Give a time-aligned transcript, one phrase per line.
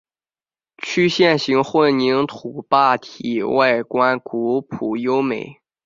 [0.81, 5.61] 曲线形混凝土坝体外观古朴优美。